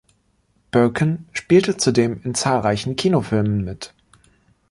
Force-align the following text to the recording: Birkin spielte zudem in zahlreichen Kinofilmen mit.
Birkin 0.71 1.27
spielte 1.31 1.77
zudem 1.77 2.21
in 2.23 2.33
zahlreichen 2.33 2.95
Kinofilmen 2.95 3.63
mit. 3.63 3.93